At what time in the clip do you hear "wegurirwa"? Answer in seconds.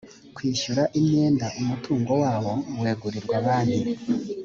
2.81-3.35